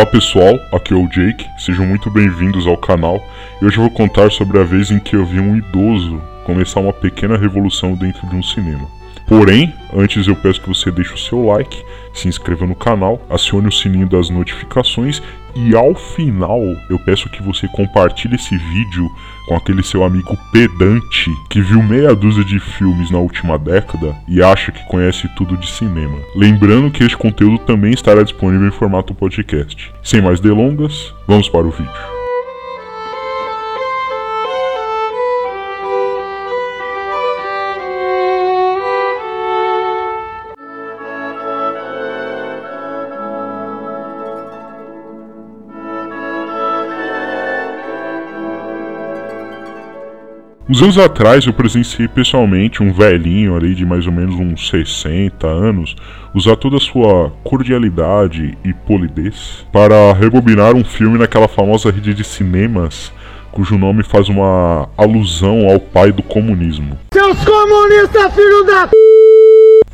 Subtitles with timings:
[0.00, 3.22] Olá pessoal, aqui é o Jake, sejam muito bem-vindos ao canal.
[3.60, 6.80] E hoje eu vou contar sobre a vez em que eu vi um idoso começar
[6.80, 8.88] uma pequena revolução dentro de um cinema.
[9.30, 13.68] Porém, antes eu peço que você deixe o seu like, se inscreva no canal, acione
[13.68, 15.22] o sininho das notificações
[15.54, 16.60] e ao final
[16.90, 19.08] eu peço que você compartilhe esse vídeo
[19.46, 24.42] com aquele seu amigo pedante que viu meia dúzia de filmes na última década e
[24.42, 26.18] acha que conhece tudo de cinema.
[26.34, 29.92] Lembrando que este conteúdo também estará disponível em formato podcast.
[30.02, 32.19] Sem mais delongas, vamos para o vídeo.
[50.70, 55.44] Uns anos atrás eu presenciei pessoalmente um velhinho ali de mais ou menos uns 60
[55.44, 55.96] anos
[56.32, 62.22] usar toda a sua cordialidade e polidez para rebobinar um filme naquela famosa rede de
[62.22, 63.12] cinemas
[63.50, 66.96] cujo nome faz uma alusão ao pai do comunismo.
[67.12, 68.88] Seus comunistas, filho da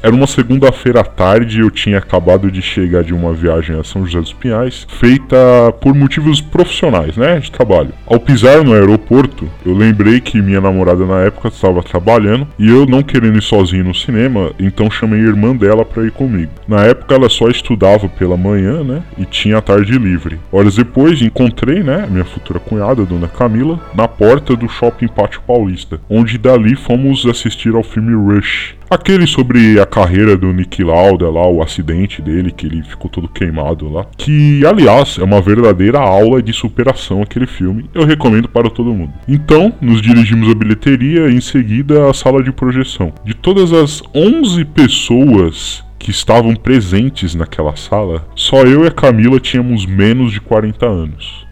[0.07, 4.07] era uma segunda-feira à tarde, eu tinha acabado de chegar de uma viagem a São
[4.07, 5.37] José dos Pinhais, feita
[5.81, 7.93] por motivos profissionais, né, de trabalho.
[8.07, 12.87] Ao pisar no aeroporto, eu lembrei que minha namorada na época estava trabalhando e eu
[12.87, 16.53] não querendo ir sozinho no cinema, então chamei a irmã dela para ir comigo.
[16.69, 20.39] Na época ela só estudava pela manhã, né, e tinha a tarde livre.
[20.53, 25.99] Horas depois encontrei, né, minha futura cunhada, dona Camila, na porta do Shopping Pátio Paulista,
[26.09, 28.76] onde dali fomos assistir ao filme Rush.
[28.89, 33.29] Aquele sobre a carreira do Nick Lauda lá, o acidente dele, que ele ficou todo
[33.29, 34.07] queimado lá.
[34.17, 37.91] Que, aliás, é uma verdadeira aula de superação aquele filme.
[37.93, 39.13] Eu recomendo para todo mundo.
[39.27, 43.13] Então, nos dirigimos à bilheteria e em seguida à sala de projeção.
[43.25, 49.41] De todas as 11 pessoas que estavam presentes naquela sala, só eu e a Camila
[49.41, 51.47] tínhamos menos de 40 anos.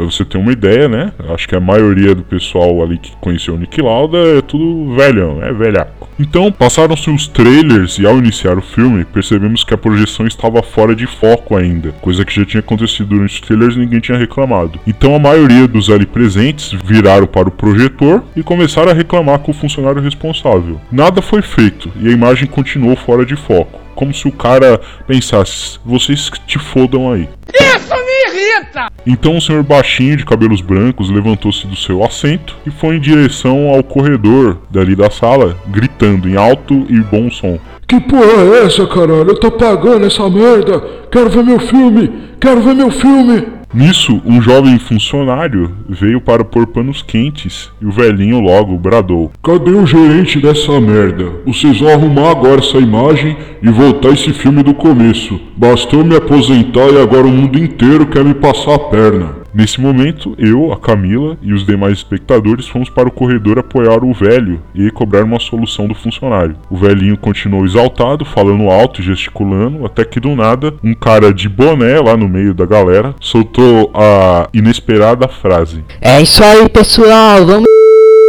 [0.00, 1.12] Pra você ter uma ideia, né?
[1.28, 5.42] Acho que a maioria do pessoal ali que conheceu o Nick Lauda é tudo velhão,
[5.42, 6.08] é velhaco.
[6.18, 10.96] Então, passaram-se os trailers e ao iniciar o filme, percebemos que a projeção estava fora
[10.96, 14.80] de foco ainda, coisa que já tinha acontecido durante os trailers e ninguém tinha reclamado.
[14.86, 19.50] Então a maioria dos ali presentes viraram para o projetor e começaram a reclamar com
[19.50, 20.80] o funcionário responsável.
[20.90, 25.78] Nada foi feito e a imagem continuou fora de foco, como se o cara pensasse:
[25.84, 27.28] vocês te fodam aí.
[27.52, 28.89] Isso me irrita!
[29.06, 33.68] Então o senhor baixinho de cabelos brancos levantou-se do seu assento e foi em direção
[33.68, 37.58] ao corredor dali da sala, gritando em alto e bom som.
[37.86, 39.30] Que porra é essa, caralho?
[39.30, 40.80] Eu tô pagando essa merda!
[41.10, 42.10] Quero ver meu filme!
[42.40, 43.59] Quero ver meu filme!
[43.72, 49.70] Nisso, um jovem funcionário veio para pôr panos quentes e o velhinho logo bradou: Cadê
[49.70, 51.30] o gerente dessa merda?
[51.46, 55.40] Vocês vão arrumar agora essa imagem e voltar esse filme do começo.
[55.56, 59.39] Bastou me aposentar e agora o mundo inteiro quer me passar a perna.
[59.52, 64.12] Nesse momento, eu, a Camila e os demais espectadores fomos para o corredor apoiar o
[64.12, 66.56] velho e cobrar uma solução do funcionário.
[66.70, 71.48] O velhinho continuou exaltado, falando alto e gesticulando, até que do nada, um cara de
[71.48, 77.70] boné lá no meio da galera soltou a inesperada frase: É isso aí, pessoal, vamos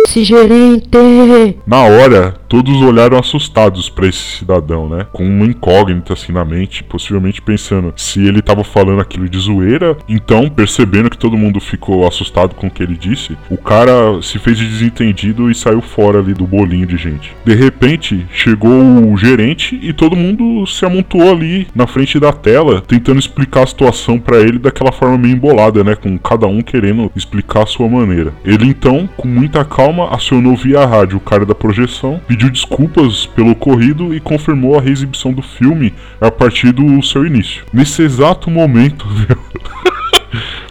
[0.08, 1.58] esse gerente.
[1.66, 5.08] Na hora, todos olharam assustados para esse cidadão, né?
[5.14, 9.98] Com uma incógnita assim na mente, possivelmente pensando se ele tava falando aquilo de zoeira.
[10.06, 14.38] Então, percebendo que todo mundo ficou assustado com o que ele disse, o cara se
[14.38, 17.34] fez de desentendido e saiu fora ali do bolinho de gente.
[17.46, 22.82] De repente, chegou o gerente e todo mundo se amontoou ali na frente da tela,
[22.86, 25.96] tentando explicar a situação para ele daquela forma meio embolada, né?
[25.96, 28.34] Com cada um querendo explicar a sua maneira.
[28.44, 33.28] Ele então, com muita calma, acionou via rádio o cara da projeção, pediu pediu desculpas
[33.28, 37.64] pelo ocorrido e confirmou a reexibição do filme a partir do seu início.
[37.72, 39.38] Nesse exato momento, viu?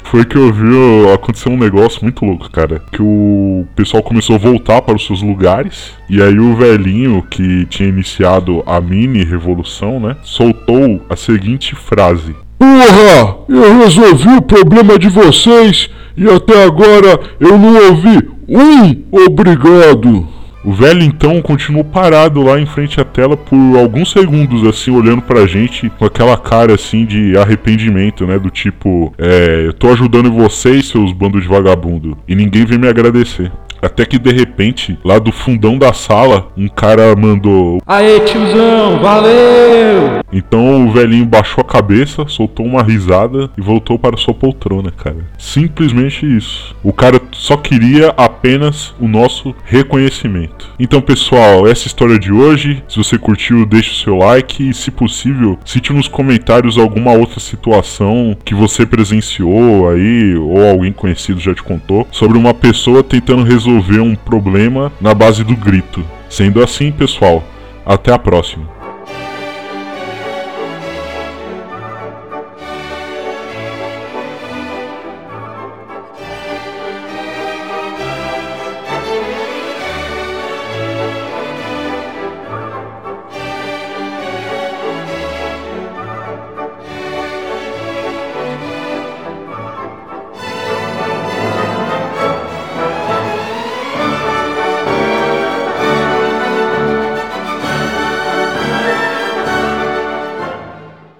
[0.02, 2.82] foi que eu vi acontecer um negócio muito louco, cara.
[2.90, 5.92] Que o pessoal começou a voltar para os seus lugares.
[6.08, 10.16] E aí o velhinho que tinha iniciado a mini revolução, né?
[10.24, 12.34] Soltou a seguinte frase.
[12.58, 13.36] Porra!
[13.48, 20.39] Eu resolvi o problema de vocês e até agora eu não ouvi um obrigado.
[20.62, 25.22] O velho então continuou parado lá em frente à tela por alguns segundos, assim, olhando
[25.22, 28.38] pra gente com aquela cara assim de arrependimento, né?
[28.38, 32.88] Do tipo, é, eu tô ajudando vocês, seus bandos de vagabundo, e ninguém vem me
[32.88, 33.50] agradecer.
[33.82, 40.20] Até que de repente, lá do fundão da sala, um cara mandou: Aê, tiozão, valeu!
[40.32, 45.18] Então o velhinho baixou a cabeça, soltou uma risada e voltou para sua poltrona, cara.
[45.38, 46.74] Simplesmente isso.
[46.82, 50.70] O cara só queria apenas o nosso reconhecimento.
[50.78, 52.82] Então, pessoal, essa é a história de hoje.
[52.88, 57.40] Se você curtiu, deixe o seu like e, se possível, cite nos comentários alguma outra
[57.40, 63.44] situação que você presenciou aí ou alguém conhecido já te contou sobre uma pessoa tentando
[63.70, 66.04] resolver um problema na base do grito.
[66.28, 67.42] Sendo assim, pessoal,
[67.86, 68.79] até a próxima.